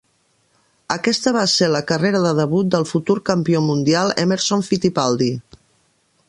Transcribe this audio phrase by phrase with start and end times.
[0.93, 5.29] Aquesta va ser la carrera de debut del futur campió mundial Emerson Fittipaldi.